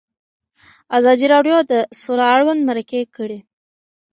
[0.97, 3.39] ازادي راډیو د سوله اړوند مرکې کړي.